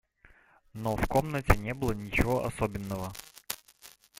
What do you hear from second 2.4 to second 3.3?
особенного.